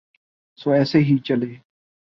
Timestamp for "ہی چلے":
0.99-1.51